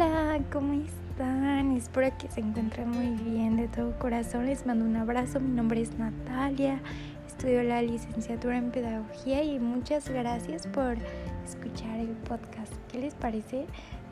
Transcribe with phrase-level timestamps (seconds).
[0.00, 1.76] Hola, ¿cómo están?
[1.76, 4.46] Espero que se encuentren muy bien de todo corazón.
[4.46, 5.40] Les mando un abrazo.
[5.40, 6.80] Mi nombre es Natalia.
[7.26, 10.96] Estudio la licenciatura en pedagogía y muchas gracias por
[11.44, 12.72] escuchar el podcast.
[12.92, 13.66] ¿Qué les parece?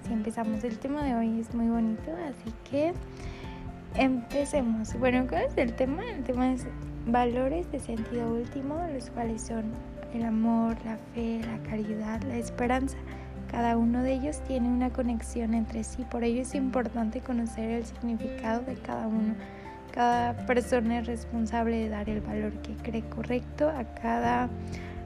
[0.05, 2.93] Si empezamos, el tema de hoy es muy bonito, así que
[3.95, 4.93] empecemos.
[4.98, 6.03] Bueno, ¿cuál es el tema?
[6.05, 6.66] El tema es
[7.07, 9.66] valores de sentido último, los cuales son
[10.12, 12.98] el amor, la fe, la caridad, la esperanza.
[13.51, 17.84] Cada uno de ellos tiene una conexión entre sí, por ello es importante conocer el
[17.84, 19.34] significado de cada uno.
[19.93, 24.51] Cada persona es responsable de dar el valor que cree correcto a cada,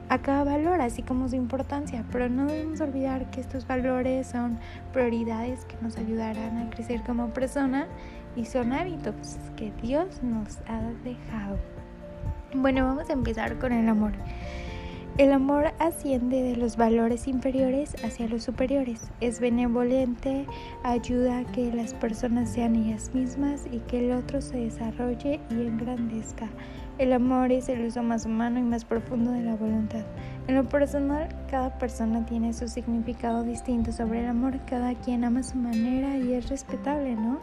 [0.09, 4.59] a cada valor, así como su importancia, pero no debemos olvidar que estos valores son
[4.91, 7.87] prioridades que nos ayudarán a crecer como persona
[8.35, 11.57] y son hábitos que Dios nos ha dejado.
[12.53, 14.11] Bueno, vamos a empezar con el amor.
[15.17, 19.11] El amor asciende de los valores inferiores hacia los superiores.
[19.19, 20.45] Es benevolente,
[20.83, 25.53] ayuda a que las personas sean ellas mismas y que el otro se desarrolle y
[25.53, 26.47] engrandezca.
[26.97, 30.05] El amor es el uso más humano y más profundo de la voluntad.
[30.47, 34.59] En lo personal, cada persona tiene su significado distinto sobre el amor.
[34.65, 37.39] Cada quien ama a su manera y es respetable, ¿no?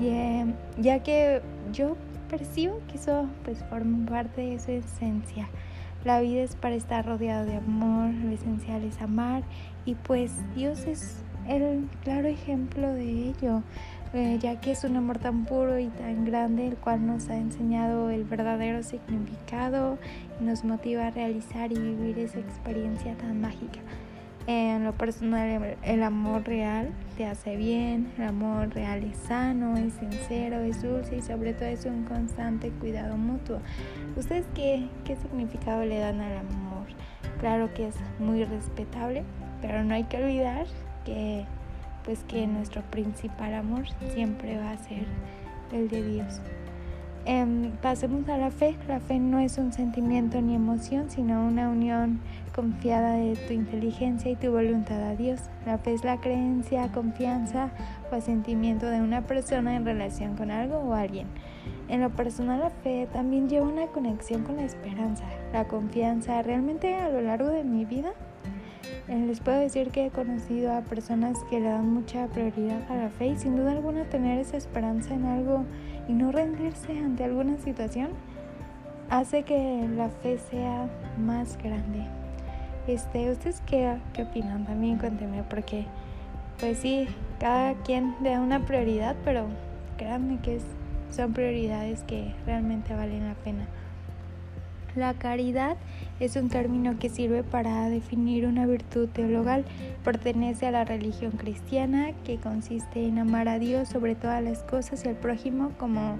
[0.00, 0.46] Eh,
[0.78, 1.96] ya que yo
[2.30, 5.48] percibo que eso pues forma parte de su esencia.
[6.04, 9.42] La vida es para estar rodeado de amor, lo esencial es amar
[9.86, 13.62] y pues Dios es el claro ejemplo de ello,
[14.12, 17.36] eh, ya que es un amor tan puro y tan grande el cual nos ha
[17.36, 19.96] enseñado el verdadero significado
[20.38, 23.80] y nos motiva a realizar y vivir esa experiencia tan mágica.
[24.46, 29.94] En lo personal, el amor real te hace bien, el amor real es sano, es
[29.94, 33.60] sincero, es dulce y sobre todo es un constante cuidado mutuo.
[34.16, 36.86] ¿Ustedes qué, qué significado le dan al amor?
[37.40, 39.24] Claro que es muy respetable,
[39.62, 40.66] pero no hay que olvidar
[41.06, 41.46] que
[42.04, 45.06] pues que nuestro principal amor siempre va a ser
[45.72, 46.40] el de Dios.
[47.26, 48.76] Em, pasemos a la fe.
[48.86, 52.20] La fe no es un sentimiento ni emoción, sino una unión
[52.54, 55.40] confiada de tu inteligencia y tu voluntad a Dios.
[55.64, 57.70] La fe es la creencia, confianza
[58.12, 61.26] o sentimiento de una persona en relación con algo o alguien.
[61.88, 66.42] En lo personal, la fe también lleva una conexión con la esperanza, la confianza.
[66.42, 68.12] Realmente a lo largo de mi vida
[69.08, 73.08] les puedo decir que he conocido a personas que le dan mucha prioridad a la
[73.10, 75.64] fe y sin duda alguna tener esa esperanza en algo
[76.08, 78.10] y no rendirse ante alguna situación
[79.10, 82.06] hace que la fe sea más grande.
[82.86, 84.64] Este, ¿Ustedes qué, qué opinan?
[84.66, 85.86] También cuéntenme porque
[86.60, 87.08] pues sí,
[87.40, 89.46] cada quien le da una prioridad, pero
[89.96, 90.60] créanme que
[91.10, 93.66] son prioridades que realmente valen la pena.
[94.96, 95.76] La caridad
[96.20, 99.64] es un término que sirve para definir una virtud teologal.
[100.04, 105.04] Pertenece a la religión cristiana que consiste en amar a Dios sobre todas las cosas
[105.04, 106.16] y al prójimo como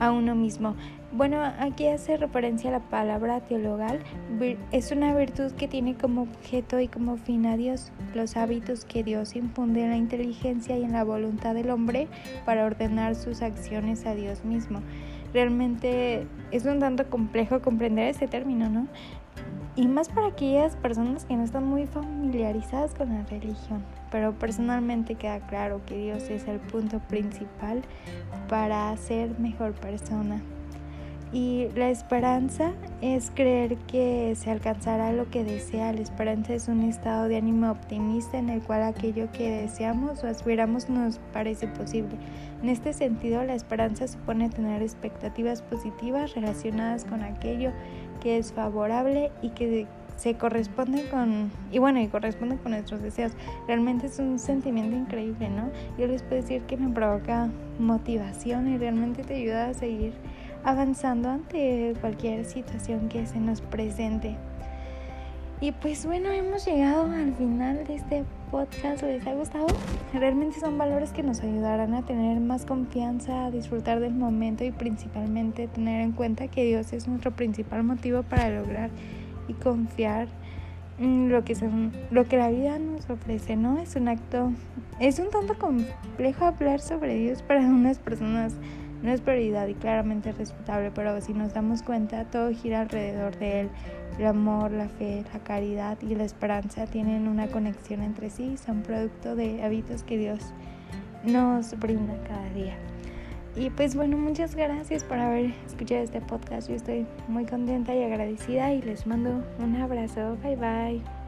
[0.00, 0.74] a uno mismo.
[1.12, 4.00] Bueno, aquí hace referencia a la palabra teologal.
[4.70, 9.02] Es una virtud que tiene como objeto y como fin a Dios, los hábitos que
[9.02, 12.08] Dios infunde en la inteligencia y en la voluntad del hombre
[12.44, 14.82] para ordenar sus acciones a Dios mismo
[15.34, 18.86] realmente es un tanto complejo comprender ese término, ¿no?
[19.76, 23.84] Y más para aquellas personas que no están muy familiarizadas con la religión.
[24.12, 27.82] Pero personalmente queda claro que Dios es el punto principal
[28.48, 30.40] para ser mejor persona.
[31.32, 35.92] Y la esperanza es creer que se alcanzará lo que desea.
[35.92, 40.28] La esperanza es un estado de ánimo optimista en el cual aquello que deseamos o
[40.28, 42.16] aspiramos nos parece posible.
[42.62, 47.72] En este sentido, la esperanza supone tener expectativas positivas relacionadas con aquello
[48.20, 49.86] que es favorable y que
[50.16, 53.32] se corresponde con y bueno y corresponde con nuestros deseos
[53.66, 57.48] realmente es un sentimiento increíble no yo les puedo decir que me provoca
[57.78, 60.12] motivación y realmente te ayuda a seguir
[60.64, 64.36] avanzando ante cualquier situación que se nos presente.
[65.60, 69.02] Y pues bueno, hemos llegado al final de este podcast.
[69.02, 69.66] ¿Les ha gustado?
[70.12, 74.72] Realmente son valores que nos ayudarán a tener más confianza, a disfrutar del momento y
[74.72, 78.90] principalmente tener en cuenta que Dios es nuestro principal motivo para lograr
[79.48, 80.28] y confiar
[80.98, 83.78] en lo que, son, lo que la vida nos ofrece, ¿no?
[83.78, 84.52] Es un acto,
[85.00, 88.54] es un tanto complejo hablar sobre Dios para unas personas
[89.04, 93.60] no es prioridad y claramente respetable, pero si nos damos cuenta, todo gira alrededor de
[93.60, 93.70] él.
[94.18, 98.82] El amor, la fe, la caridad y la esperanza tienen una conexión entre sí, son
[98.82, 100.40] producto de hábitos que Dios
[101.22, 102.76] nos brinda cada día.
[103.56, 106.68] Y pues bueno, muchas gracias por haber escuchado este podcast.
[106.68, 110.36] Yo estoy muy contenta y agradecida y les mando un abrazo.
[110.42, 111.23] Bye bye.